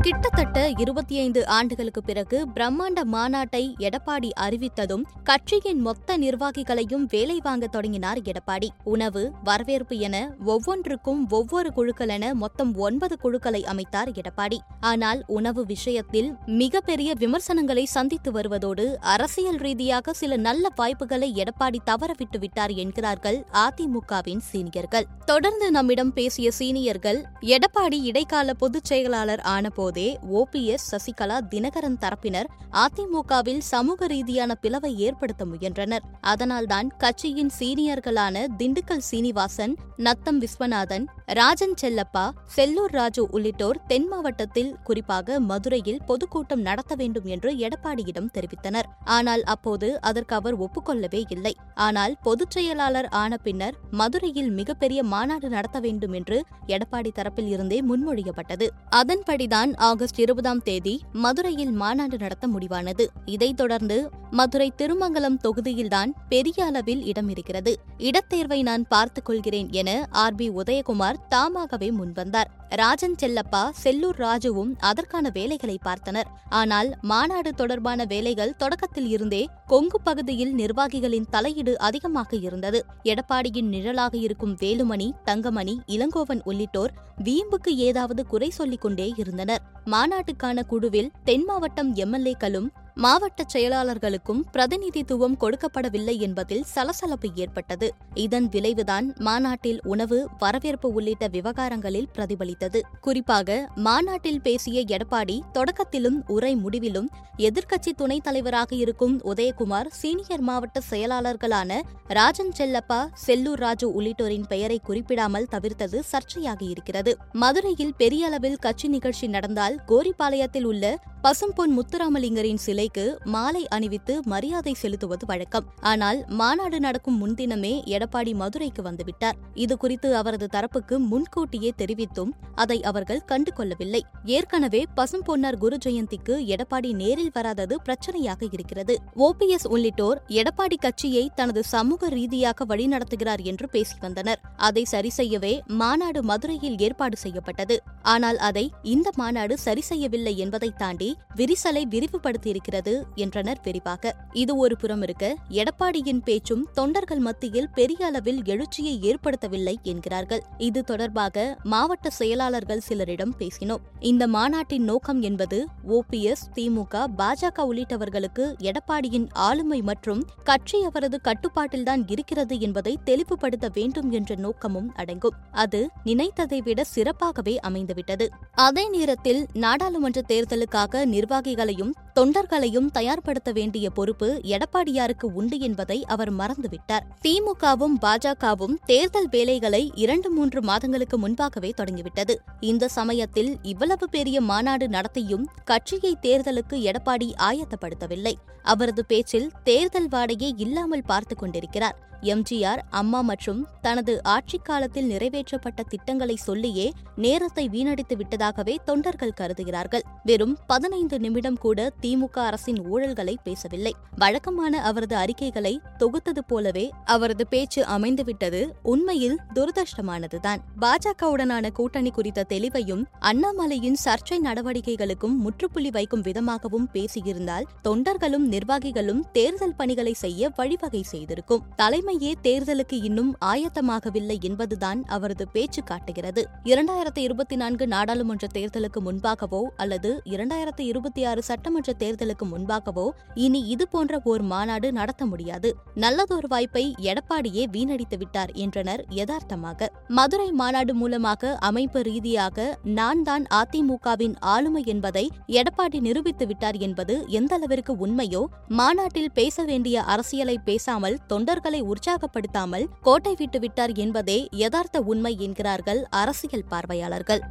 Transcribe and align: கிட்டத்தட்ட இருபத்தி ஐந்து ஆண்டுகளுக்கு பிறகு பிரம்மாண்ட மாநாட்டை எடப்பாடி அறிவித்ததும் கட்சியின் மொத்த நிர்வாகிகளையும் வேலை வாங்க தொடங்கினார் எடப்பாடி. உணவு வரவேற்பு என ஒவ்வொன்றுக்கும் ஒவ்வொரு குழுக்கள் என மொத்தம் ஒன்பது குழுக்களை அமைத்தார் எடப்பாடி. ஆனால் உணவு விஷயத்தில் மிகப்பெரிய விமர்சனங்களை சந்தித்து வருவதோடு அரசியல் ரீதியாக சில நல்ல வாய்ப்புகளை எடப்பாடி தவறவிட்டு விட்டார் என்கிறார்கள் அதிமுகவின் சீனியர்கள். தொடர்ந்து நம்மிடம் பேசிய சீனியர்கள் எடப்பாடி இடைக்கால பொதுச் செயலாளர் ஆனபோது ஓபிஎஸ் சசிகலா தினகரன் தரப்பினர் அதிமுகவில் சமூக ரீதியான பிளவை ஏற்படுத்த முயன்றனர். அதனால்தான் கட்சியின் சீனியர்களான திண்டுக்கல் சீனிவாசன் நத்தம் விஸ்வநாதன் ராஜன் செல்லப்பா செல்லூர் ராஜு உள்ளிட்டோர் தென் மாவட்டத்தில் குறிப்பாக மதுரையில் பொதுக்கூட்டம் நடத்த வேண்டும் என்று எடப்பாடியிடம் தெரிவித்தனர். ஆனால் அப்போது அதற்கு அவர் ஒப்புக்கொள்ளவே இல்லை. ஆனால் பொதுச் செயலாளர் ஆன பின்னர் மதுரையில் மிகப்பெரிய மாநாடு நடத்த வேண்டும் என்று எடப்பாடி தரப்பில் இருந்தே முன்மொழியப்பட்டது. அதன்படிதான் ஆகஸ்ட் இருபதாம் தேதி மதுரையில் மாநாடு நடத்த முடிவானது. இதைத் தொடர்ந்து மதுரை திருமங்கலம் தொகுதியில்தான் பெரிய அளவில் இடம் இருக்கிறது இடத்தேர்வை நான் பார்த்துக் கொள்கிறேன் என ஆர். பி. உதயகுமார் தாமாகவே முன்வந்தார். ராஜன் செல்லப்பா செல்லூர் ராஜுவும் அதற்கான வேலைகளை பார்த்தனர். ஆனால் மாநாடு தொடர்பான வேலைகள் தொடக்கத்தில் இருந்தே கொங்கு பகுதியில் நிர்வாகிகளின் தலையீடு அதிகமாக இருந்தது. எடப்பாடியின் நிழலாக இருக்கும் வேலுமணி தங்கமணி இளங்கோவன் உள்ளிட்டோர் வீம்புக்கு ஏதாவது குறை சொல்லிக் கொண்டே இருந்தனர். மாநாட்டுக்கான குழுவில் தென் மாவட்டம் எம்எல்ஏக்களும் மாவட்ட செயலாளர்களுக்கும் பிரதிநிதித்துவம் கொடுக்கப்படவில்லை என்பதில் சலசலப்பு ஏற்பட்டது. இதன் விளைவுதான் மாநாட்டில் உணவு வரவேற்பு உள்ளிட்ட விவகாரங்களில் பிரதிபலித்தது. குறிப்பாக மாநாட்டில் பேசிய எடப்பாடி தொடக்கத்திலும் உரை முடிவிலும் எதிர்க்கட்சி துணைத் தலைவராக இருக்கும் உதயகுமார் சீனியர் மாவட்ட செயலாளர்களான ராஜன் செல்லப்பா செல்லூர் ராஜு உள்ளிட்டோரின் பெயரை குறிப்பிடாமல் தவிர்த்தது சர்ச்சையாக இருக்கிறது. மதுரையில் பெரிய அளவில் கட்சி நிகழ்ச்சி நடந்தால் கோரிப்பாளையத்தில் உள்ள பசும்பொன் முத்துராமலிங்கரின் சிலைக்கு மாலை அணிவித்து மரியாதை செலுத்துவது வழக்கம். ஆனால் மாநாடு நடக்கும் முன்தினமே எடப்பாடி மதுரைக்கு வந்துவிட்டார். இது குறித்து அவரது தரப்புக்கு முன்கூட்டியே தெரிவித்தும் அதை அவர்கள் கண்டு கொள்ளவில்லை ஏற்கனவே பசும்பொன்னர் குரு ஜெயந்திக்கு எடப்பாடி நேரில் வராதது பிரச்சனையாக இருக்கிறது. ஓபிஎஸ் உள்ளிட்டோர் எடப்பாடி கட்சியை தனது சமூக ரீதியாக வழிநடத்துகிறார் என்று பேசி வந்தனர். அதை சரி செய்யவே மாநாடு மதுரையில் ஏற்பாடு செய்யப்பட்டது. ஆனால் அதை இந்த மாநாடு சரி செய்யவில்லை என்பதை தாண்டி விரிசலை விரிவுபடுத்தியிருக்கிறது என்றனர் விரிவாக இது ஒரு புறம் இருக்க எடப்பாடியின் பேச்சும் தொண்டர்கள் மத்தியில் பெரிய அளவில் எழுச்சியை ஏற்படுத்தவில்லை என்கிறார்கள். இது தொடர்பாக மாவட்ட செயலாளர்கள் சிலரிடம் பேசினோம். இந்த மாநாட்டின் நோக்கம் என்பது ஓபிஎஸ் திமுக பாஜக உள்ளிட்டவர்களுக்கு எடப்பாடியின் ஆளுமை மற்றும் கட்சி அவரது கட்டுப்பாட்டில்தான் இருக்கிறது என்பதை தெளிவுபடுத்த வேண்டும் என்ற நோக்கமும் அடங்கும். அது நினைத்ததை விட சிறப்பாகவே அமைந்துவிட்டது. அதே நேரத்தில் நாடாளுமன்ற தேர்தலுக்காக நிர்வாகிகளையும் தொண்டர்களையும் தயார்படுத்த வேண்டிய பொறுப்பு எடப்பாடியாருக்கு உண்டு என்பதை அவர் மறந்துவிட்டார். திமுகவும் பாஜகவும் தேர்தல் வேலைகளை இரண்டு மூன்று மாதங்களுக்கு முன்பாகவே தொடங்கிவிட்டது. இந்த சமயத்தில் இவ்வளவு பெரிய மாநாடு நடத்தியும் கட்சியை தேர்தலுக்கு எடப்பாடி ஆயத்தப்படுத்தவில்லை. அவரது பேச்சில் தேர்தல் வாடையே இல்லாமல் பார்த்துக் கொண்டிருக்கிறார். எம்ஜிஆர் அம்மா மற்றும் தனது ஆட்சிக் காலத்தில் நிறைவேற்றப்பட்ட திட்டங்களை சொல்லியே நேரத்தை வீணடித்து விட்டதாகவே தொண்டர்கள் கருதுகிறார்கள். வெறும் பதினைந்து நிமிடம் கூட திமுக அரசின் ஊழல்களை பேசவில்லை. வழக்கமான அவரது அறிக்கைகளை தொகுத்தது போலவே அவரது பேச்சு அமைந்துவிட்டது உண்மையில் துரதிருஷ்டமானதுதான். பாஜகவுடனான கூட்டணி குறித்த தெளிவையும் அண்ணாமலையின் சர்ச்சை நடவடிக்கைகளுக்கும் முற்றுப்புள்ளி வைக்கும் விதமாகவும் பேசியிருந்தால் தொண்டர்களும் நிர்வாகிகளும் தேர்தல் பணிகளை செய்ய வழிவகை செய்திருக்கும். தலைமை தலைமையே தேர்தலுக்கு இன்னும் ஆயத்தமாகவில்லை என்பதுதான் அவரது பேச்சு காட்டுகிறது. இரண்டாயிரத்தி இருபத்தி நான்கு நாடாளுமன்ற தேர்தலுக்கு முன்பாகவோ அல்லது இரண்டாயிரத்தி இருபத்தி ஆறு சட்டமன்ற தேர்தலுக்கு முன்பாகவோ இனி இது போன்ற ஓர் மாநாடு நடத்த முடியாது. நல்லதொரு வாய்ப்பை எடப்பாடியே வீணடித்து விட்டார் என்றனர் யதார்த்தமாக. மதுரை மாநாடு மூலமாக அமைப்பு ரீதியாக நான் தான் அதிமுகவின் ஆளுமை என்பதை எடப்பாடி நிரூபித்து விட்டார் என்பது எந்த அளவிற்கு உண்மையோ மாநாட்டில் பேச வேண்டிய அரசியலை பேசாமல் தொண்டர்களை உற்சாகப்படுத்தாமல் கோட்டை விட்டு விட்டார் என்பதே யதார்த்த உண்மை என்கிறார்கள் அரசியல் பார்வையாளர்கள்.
கிட்டத்தட்ட 0.00 0.70
இருபத்தி 0.78 1.18
ஐந்து 1.18 1.46
ஆண்டுகளுக்கு 1.46 2.02
பிறகு 2.02 2.46
பிரம்மாண்ட 2.54 3.00
மாநாட்டை 3.12 3.62
எடப்பாடி 3.78 4.30
அறிவித்ததும் 4.40 5.02
கட்சியின் 5.24 5.80
மொத்த 5.80 6.18
நிர்வாகிகளையும் 6.18 7.04
வேலை 7.08 7.40
வாங்க 7.42 7.66
தொடங்கினார் 7.66 8.18
எடப்பாடி. 8.18 8.68
உணவு 8.84 9.32
வரவேற்பு 9.44 9.98
என 9.98 10.34
ஒவ்வொன்றுக்கும் 10.44 11.26
ஒவ்வொரு 11.30 11.72
குழுக்கள் 11.72 12.08
என 12.08 12.34
மொத்தம் 12.34 12.76
ஒன்பது 12.76 13.18
குழுக்களை 13.18 13.64
அமைத்தார் 13.64 14.12
எடப்பாடி. 14.12 14.58
ஆனால் 14.80 15.24
உணவு 15.26 15.64
விஷயத்தில் 15.64 16.34
மிகப்பெரிய 16.46 17.14
விமர்சனங்களை 17.18 17.84
சந்தித்து 17.84 18.32
வருவதோடு 18.32 18.94
அரசியல் 19.00 19.56
ரீதியாக 19.56 20.12
சில 20.12 20.36
நல்ல 20.36 20.68
வாய்ப்புகளை 20.76 21.32
எடப்பாடி 21.32 21.76
தவறவிட்டு 21.86 22.38
விட்டார் 22.38 22.70
என்கிறார்கள் 22.70 23.44
அதிமுகவின் 23.52 24.40
சீனியர்கள். 24.52 25.04
தொடர்ந்து 25.24 25.70
நம்மிடம் 25.70 26.12
பேசிய 26.12 26.50
சீனியர்கள் 26.58 27.22
எடப்பாடி 27.40 28.00
இடைக்கால 28.02 28.54
பொதுச் 28.54 28.84
செயலாளர் 28.84 29.40
ஆனபோது 29.40 29.86
ஓபிஎஸ் 30.30 30.86
சசிகலா 30.90 31.38
தினகரன் 31.48 31.98
தரப்பினர் 32.00 32.48
அதிமுகவில் 32.72 33.58
சமூக 33.58 34.06
ரீதியான 34.06 34.54
பிளவை 34.54 34.98
ஏற்படுத்த 34.98 35.44
முயன்றனர். 35.44 36.02
அதனால்தான் 36.20 36.88
கட்சியின் 36.96 37.50
சீனியர்களான 37.58 38.46
திண்டுக்கல் 38.58 39.06
சீனிவாசன் 39.10 39.76
நத்தம் 39.96 40.40
விஸ்வநாதன் 40.40 41.04
ராஜன் 41.26 41.74
செல்லப்பா 41.82 42.30
செல்லூர் 42.56 42.90
ராஜு 42.90 43.28
உள்ளிட்டோர் 43.30 43.80
தென் 43.86 44.08
மாவட்டத்தில் 44.08 44.76
குறிப்பாக 44.84 45.40
மதுரையில் 45.40 46.00
பொதுக்கூட்டம் 46.06 46.60
நடத்த 46.60 46.94
வேண்டும் 46.94 47.24
என்று 47.24 47.52
எடப்பாடியிடம் 47.56 48.30
தெரிவித்தனர். 48.34 48.84
ஆனால் 49.04 49.42
அப்போது 49.42 50.00
அதற்கு 50.00 50.34
அவர் 50.34 50.60
ஒப்புக்கொள்ளவே 50.60 51.24
இல்லை. 51.28 51.56
ஆனால் 51.74 52.16
பொதுச் 52.22 52.50
செயலாளர் 52.50 53.06
ஆன 53.06 53.36
பின்னர் 53.36 53.74
மதுரையில் 53.90 54.50
மிகப்பெரிய 54.50 55.02
மாநாடு 55.02 55.48
நடத்த 55.48 55.80
வேண்டும் 55.80 56.12
என்று 56.12 56.44
எடப்பாடி 56.66 57.10
தரப்பில் 57.14 57.46
இருந்தே 57.46 57.82
முன்மொழியப்பட்டது. 57.82 58.68
அதன்படிதான் 58.90 59.74
ஆகஸ்ட் 59.78 60.20
இருபதாம் 60.20 60.62
தேதி 60.62 61.02
மதுரையில் 61.12 61.70
மாநாடு 61.70 62.18
நடத்த 62.18 62.48
முடிவானது. 62.48 63.06
இதைத் 63.24 63.56
தொடர்ந்து 63.56 64.10
மதுரை 64.30 64.72
திருமங்கலம் 64.76 65.38
தொகுதியில்தான் 65.42 66.10
பெரிய 66.28 66.64
அளவில் 66.64 67.04
இடம் 67.04 67.28
இருக்கிறது 67.28 67.78
இடத்தேர்வை 67.98 68.62
நான் 68.62 68.86
பார்த்துக் 68.86 69.24
கொள்கிறேன் 69.24 69.68
என 69.70 70.06
ஆர். 70.10 70.34
பி. 70.34 70.50
உதயகுமார் 70.50 71.14
தாமாகவே 71.28 71.90
முன்வந்தார். 71.90 72.44
ராஜன் 72.68 73.14
செல்லப்பா 73.22 73.70
செல்லூர் 73.84 74.18
ராஜுவும் 74.18 74.72
அதற்கான 74.78 75.30
வேலைகளை 75.32 75.78
பார்த்தனர். 75.84 76.24
ஆனால் 76.48 76.94
மாநாடு 77.00 77.54
தொடர்பான 77.54 78.04
வேலைகள் 78.04 78.56
தொடக்கத்தில் 78.56 79.08
இருந்தே 79.08 79.48
கொங்கு 79.66 80.00
பகுதியில் 80.00 80.54
நிர்வாகிகளின் 80.54 81.28
தலையீடு 81.30 81.78
அதிகமாக 81.78 82.36
இருந்தது. 82.36 82.84
எடப்பாடியின் 83.02 83.68
நிழலாக 83.68 84.16
இருக்கும் 84.16 84.56
வேலுமணி 84.56 85.10
தங்கமணி 85.24 85.80
இளங்கோவன் 85.86 86.40
உள்ளிட்டோர் 86.44 86.92
வீம்புக்கு 87.24 87.68
ஏதாவது 87.68 88.26
குறை 88.26 88.50
சொல்லிக் 88.50 88.80
கொண்டே 88.80 89.12
இருந்தனர். 89.16 89.60
மாநாட்டுக்கான 89.86 90.66
குழுவில் 90.66 91.10
தென் 91.24 91.44
மாவட்டம் 91.44 91.94
எம்எல்ஏக்களும் 91.94 92.68
மாவட்ட 92.98 93.44
செயலாளர்களுக்கும் 93.52 94.40
பிரதிநிதித்துவம் 94.52 95.36
கொடுக்கப்படவில்லை 95.40 96.18
என்பதில் 96.18 96.64
சலசலப்பு 96.64 97.28
ஏற்பட்டது. 97.34 97.94
இதன் 98.14 98.48
விளைவுதான் 98.48 99.14
மாநாட்டில் 99.18 99.80
உணவு 99.84 100.28
வரவேற்பு 100.38 100.92
உள்ளிட்ட 100.92 101.26
விவகாரங்களில் 101.26 102.08
பிரதிபலித்தது. 102.14 102.80
குறிப்பாக 103.00 103.68
மாநாட்டில் 103.74 104.40
பேசிய 104.40 104.84
எடப்பாடி 104.84 105.38
தொடக்கத்திலும் 105.52 106.18
உரை 106.26 106.54
முடிவிலும் 106.54 107.08
எதிர்க்கட்சி 107.36 107.92
துணைத் 107.96 108.24
தலைவராக 108.24 108.74
இருக்கும் 108.74 109.20
உதயகுமார் 109.24 109.88
சீனியர் 109.90 110.40
மாவட்ட 110.40 110.80
செயலாளர்களான 110.90 111.80
ராஜன் 112.08 112.52
செல்லப்பா 112.58 113.06
செல்லூர் 113.26 113.60
ராஜு 113.60 113.92
உள்ளிட்டோரின் 113.92 114.46
பெயரை 114.48 114.80
குறிப்பிடாமல் 114.84 115.48
தவிர்த்தது 115.50 116.00
சர்ச்சையாக 116.12 116.64
இருக்கிறது. 116.64 117.16
மதுரையில் 117.32 117.94
பெரிய 117.96 118.26
அளவில் 118.26 118.56
கட்சி 118.56 118.88
நிகழ்ச்சி 118.88 119.26
நடந்தால் 119.26 119.78
கோரிப்பாளையத்தில் 119.86 120.64
உள்ள 120.64 120.98
பசும்பொன் 121.24 121.72
முத்துராமலிங்கரின் 121.76 122.60
சிலைக்கு 122.64 123.18
மாலை 123.24 123.68
அணிவித்து 123.68 124.14
மரியாதை 124.24 124.74
செலுத்துவது 124.74 125.26
வழக்கம். 125.26 125.64
ஆனால் 125.80 126.24
மாநாடு 126.28 126.80
நடக்கும் 126.80 127.16
முன்தினமே 127.22 127.72
எடப்பாடி 127.94 128.34
மதுரைக்கு 128.34 128.82
வந்துவிட்டார். 128.82 129.38
இது 129.54 129.76
குறித்து 129.76 130.16
அவரது 130.16 130.48
தரப்புக்கு 130.52 130.98
முன்கூட்டியே 130.98 131.72
தெரிவித்தும் 131.76 132.30
அதை 132.54 132.82
அவர்கள் 132.82 133.24
கண்டு 133.24 133.52
கொள்ளவில்லை 133.52 134.02
ஏற்கனவே 134.24 134.82
பசும்பொன்னர் 134.96 135.58
குரு 135.64 135.78
ஜெயந்திக்கு 135.86 136.36
எடப்பாடி 136.56 136.92
நேரில் 136.92 137.32
வராதது 137.34 137.76
பிரச்சனையாக 137.88 138.48
இருக்கிறது. 138.52 138.96
ஓபிஎஸ் 139.16 139.68
உள்ளிட்டோர் 139.68 140.22
எடப்பாடி 140.28 140.76
கட்சியை 140.76 141.30
தனது 141.34 141.64
சமூக 141.64 142.08
ரீதியாக 142.08 142.64
வழிநடத்துகிறார் 142.64 143.40
என்று 143.42 143.68
பேசி 143.68 143.98
வந்தனர். 144.00 144.40
அதை 144.56 144.84
சரி 144.84 145.08
செய்யவே 145.08 145.62
மாநாடு 145.66 146.22
மதுரையில் 146.22 146.78
ஏற்பாடு 146.78 147.16
செய்யப்பட்டது. 147.16 147.78
ஆனால் 148.02 148.36
அதை 148.36 148.66
இந்த 148.82 149.08
மாநாடு 149.16 149.58
சரி 149.58 149.80
செய்யவில்லை 149.80 150.36
என்பதை 150.38 150.72
தாண்டி 150.76 151.06
விரிசலை 151.36 151.82
விரிவுபடுத்தியிருக்கிறது 151.90 153.02
என்றனர் 153.14 153.60
விரிவாக 153.62 154.14
இது 154.32 154.56
ஒரு 154.56 154.76
புறம் 154.76 155.02
இருக்க 155.02 155.36
எடப்பாடியின் 155.50 156.22
பேச்சும் 156.24 156.68
தொண்டர்கள் 156.72 157.18
மத்தியில் 157.18 157.68
பெரிய 157.70 158.06
அளவில் 158.06 158.44
எழுச்சியை 158.44 158.98
ஏற்படுத்தவில்லை 159.02 159.74
என்கிறார்கள். 159.82 160.42
இது 160.58 160.84
தொடர்பாக 160.84 161.56
மாவட்ட 161.62 162.10
செயலாளர்கள் 162.10 162.82
சிலரிடம் 162.88 163.34
பேசினோம். 163.38 163.82
இந்த 164.00 164.26
மாநாட்டின் 164.26 164.84
நோக்கம் 164.84 165.20
என்பது 165.20 165.66
ஓபிஎஸ் 165.88 166.44
திமுக 166.54 167.04
பாஜக 167.16 167.64
உள்ளிட்டவர்களுக்கு 167.70 168.44
எடப்பாடியின் 168.58 169.26
ஆளுமை 169.32 169.82
மற்றும் 169.82 170.24
கட்சி 170.44 170.82
அவரது 170.82 171.20
கட்டுப்பாட்டில்தான் 171.22 172.04
இருக்கிறது 172.06 172.60
என்பதை 172.60 172.98
தெளிவுபடுத்த 173.04 173.68
வேண்டும் 173.74 174.10
என்ற 174.10 174.34
நோக்கமும் 174.34 174.92
அடங்கும். 174.94 175.34
அது 175.50 175.90
நினைத்ததை 176.04 176.58
விட 176.62 176.84
சிறப்பாகவே 176.94 177.56
அமைந்துவிட்டது. 177.68 178.28
அதே 178.52 178.88
நேரத்தில் 178.88 179.46
நாடாளுமன்ற 179.52 180.20
தேர்தலுக்காக 180.28 180.97
நிர்வாகிகளையும் 181.06 181.90
தொண்டர்களையும் 182.20 182.90
தயார்படுத்த 182.94 183.52
வேண்டிய 183.52 183.90
பொறுப்பு 183.90 184.40
எடப்பாடியாருக்கு 184.42 185.24
உண்டு 185.24 185.60
என்பதை 185.60 186.04
அவர் 186.04 186.32
மறந்துவிட்டார். 186.32 187.00
திமுகவும் 187.24 187.98
பாஜகவும் 188.00 188.74
தேர்தல் 188.86 189.28
வேலைகளை 189.28 189.92
இரண்டு 189.94 190.30
மூன்று 190.30 190.62
மாதங்களுக்கு 190.62 191.18
முன்பாகவே 191.18 191.70
தொடங்கிவிட்டது. 191.70 192.40
இந்த 192.60 192.88
சமயத்தில் 192.88 193.56
இவ்வளவு 193.62 194.08
பெரிய 194.08 194.40
மாநாடு 194.40 194.88
நடத்தியும் 194.88 195.46
கட்சியை 195.64 196.16
தேர்தலுக்கு 196.22 196.72
எடப்பாடி 196.72 197.32
ஆயத்தப்படுத்தவில்லை. 197.38 198.32
அவரது 198.62 199.06
பேச்சில் 199.06 199.50
தேர்தல் 199.64 200.08
வாடையே 200.08 200.52
இல்லாமல் 200.56 201.02
பார்த்துக் 201.02 201.38
கொண்டிருக்கிறார். 201.38 202.06
எம்ஜிஆர் 202.22 202.78
அம்மா 202.90 203.20
மற்றும் 203.20 203.66
தனது 203.80 204.24
ஆட்சிக் 204.24 204.64
காலத்தில் 204.64 205.10
நிறைவேற்றப்பட்ட 205.10 205.80
திட்டங்களை 205.88 206.36
சொல்லியே 206.36 206.92
நேரத்தை 207.16 207.68
வீணடித்து 207.68 208.16
விட்டதாகவே 208.16 208.76
தொண்டர்கள் 208.84 209.32
கருதுகிறார்கள். 209.32 210.02
வெறும் 210.24 210.58
பதினைந்து 210.66 211.18
நிமிடம் 211.18 211.58
கூட 211.58 211.92
திமுக 212.02 212.38
அரசின் 212.38 212.86
ஊழல்களை 212.86 213.36
பேசவில்லை. 213.44 213.94
வழக்கமான 214.16 214.82
அவரது 214.82 215.16
அறிக்கைகளை 215.16 215.80
தொகுத்தது 215.98 216.38
போலவே 216.46 216.90
அவரது 217.04 217.46
பேச்சு 217.46 217.84
அமைந்துவிட்டது 217.84 218.68
உண்மையில் 218.82 219.38
துரதிருஷ்டமானதுதான். 219.54 220.58
பாஜகவுடனான 220.80 221.70
கூட்டணி 221.70 222.10
குறித்த 222.10 222.46
தெளிவையும் 222.48 223.04
அண்ணாமலையின் 223.20 223.96
சர்ச்சை 224.04 224.38
நடவடிக்கைகளுக்கும் 224.44 225.36
முற்றுப்புள்ளி 225.36 225.90
வைக்கும் 225.90 226.20
விதமாகவும் 226.20 226.88
பேசியிருந்தால் 226.92 227.64
தொண்டர்களும் 227.88 228.46
நிர்வாகிகளும் 228.50 229.20
தேர்தல் 229.32 229.74
பணிகளை 229.74 230.12
செய்ய 230.12 230.50
வழிவகை 230.56 231.02
செய்திருக்கும். 231.02 231.62
தலைமை 231.76 232.07
தலைமையே 232.08 232.34
தேர்தலுக்கு 232.42 232.96
இன்னும் 233.02 233.30
ஆயத்தமாகவில்லை 233.44 234.36
என்பதுதான் 234.40 235.00
அவரது 235.06 235.44
பேச்சு 235.48 235.80
காட்டுகிறது. 235.84 236.42
இரண்டாயிரத்தி 236.64 237.18
இருபத்தி 237.18 237.56
நான்கு 237.56 237.84
நாடாளுமன்ற 237.86 238.46
தேர்தலுக்கு 238.54 239.00
முன்பாகவோ 239.06 239.60
அல்லது 239.76 240.10
இரண்டாயிரத்தி 240.24 240.84
இருபத்தி 240.90 241.22
ஆறு 241.24 241.42
சட்டமன்ற 241.42 241.92
தேர்தலுக்கு 241.98 242.46
முன்பாகவோ 242.52 243.04
இனி 243.34 243.60
இது 243.74 243.86
போன்ற 243.88 244.20
ஓர் 244.24 244.44
மாநாடு 244.52 244.90
நடத்த 244.92 245.26
முடியாது. 245.26 245.72
நல்லதொரு 245.94 246.48
வாய்ப்பை 246.48 246.84
எடப்பாடியே 247.10 247.64
வீணடித்து 247.74 248.18
விட்டார் 248.18 248.52
என்றனர் 248.54 249.02
யதார்த்தமாக. 249.10 249.90
மதுரை 250.08 250.48
மாநாடு 250.52 250.94
மூலமாக 250.94 251.52
அமைப்பு 251.60 252.02
ரீதியாக 252.02 252.78
நான் 252.98 253.22
தான் 253.22 253.46
அதிமுகவின் 253.60 254.38
ஆளுமை 254.54 254.84
என்பதை 254.86 255.26
எடப்பாடி 255.60 256.00
நிரூபித்து 256.00 256.46
விட்டார் 256.46 256.80
என்பது 256.88 257.16
எந்த 257.40 257.54
அளவிற்கு 257.54 257.94
உண்மையோ 258.06 258.44
மாநாட்டில் 258.80 259.32
பேச 259.32 259.64
வேண்டிய 259.64 260.02
அரசியலை 260.14 260.58
பேசாமல் 260.64 261.20
தொண்டர்களை 261.28 261.84
உற்சாகப்படுத்தாமல் 261.98 262.86
கோட்டை 263.02 263.34
விட்டு 263.38 263.60
விட்டார் 263.60 263.92
என்பதே 263.92 264.48
யதார்த்த 264.50 265.00
உண்மை 265.00 265.36
என்கிறார்கள் 265.38 266.06
அரசியல் 266.10 266.64
பார்வையாளர்கள். 266.68 267.42